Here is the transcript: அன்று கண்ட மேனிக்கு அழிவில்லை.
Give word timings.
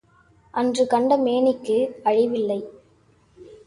அன்று 0.53 0.87
கண்ட 0.87 1.17
மேனிக்கு 1.17 1.77
அழிவில்லை. 2.03 2.61